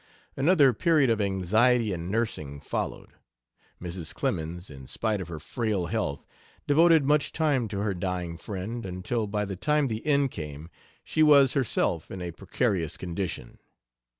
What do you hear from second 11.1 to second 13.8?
was herself in a precarious condition.